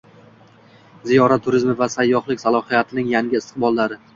Ziyorat 1.09 1.45
turizmi 1.49 1.77
va 1.83 1.89
sayyohlik 1.97 2.43
salohiyatining 2.47 3.15
yangi 3.17 3.41
istiqbollari 3.43 4.05